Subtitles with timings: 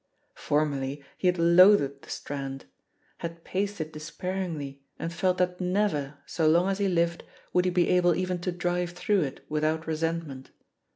[0.33, 2.65] Formerly he had loathed the Strand;
[3.19, 7.69] had paced it despairingly and felt that never, so long as he lived, would he
[7.71, 10.49] be able even to drive through it without resentment.